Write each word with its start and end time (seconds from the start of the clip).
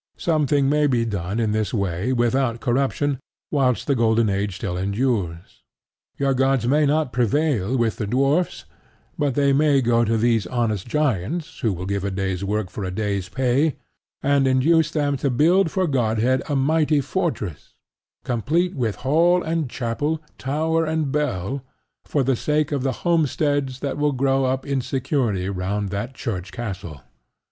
Something 0.17 0.67
may 0.67 0.87
be 0.87 1.05
done 1.05 1.39
in 1.39 1.51
this 1.51 1.75
way 1.75 2.11
without 2.11 2.59
corruption 2.59 3.19
whilst 3.51 3.85
the 3.85 3.93
golden 3.93 4.31
age 4.31 4.55
still 4.55 4.75
endures. 4.75 5.61
Your 6.17 6.33
gods 6.33 6.67
may 6.67 6.87
not 6.87 7.13
prevail 7.13 7.77
with 7.77 7.97
the 7.97 8.07
dwarfs; 8.07 8.65
but 9.15 9.35
they 9.35 9.53
may 9.53 9.79
go 9.79 10.03
to 10.03 10.17
these 10.17 10.47
honest 10.47 10.87
giants 10.87 11.59
who 11.59 11.71
will 11.71 11.85
give 11.85 12.03
a 12.03 12.09
day's 12.09 12.43
work 12.43 12.71
for 12.71 12.83
a 12.83 12.89
day's 12.89 13.29
pay, 13.29 13.75
and 14.23 14.47
induce 14.47 14.89
them 14.89 15.17
to 15.17 15.29
build 15.29 15.69
for 15.69 15.85
Godhead 15.85 16.41
a 16.49 16.55
mighty 16.55 16.99
fortress, 16.99 17.75
complete 18.25 18.73
with 18.73 18.95
hall 19.05 19.43
and 19.43 19.69
chapel, 19.69 20.19
tower 20.39 20.83
and 20.83 21.11
bell, 21.11 21.61
for 22.05 22.23
the 22.23 22.35
sake 22.35 22.71
of 22.71 22.81
the 22.81 22.91
homesteads 23.05 23.81
that 23.81 23.99
will 23.99 24.13
grow 24.13 24.45
up 24.45 24.65
in 24.65 24.81
security 24.81 25.47
round 25.47 25.89
that 25.89 26.15
church 26.15 26.51
castle. 26.51 27.01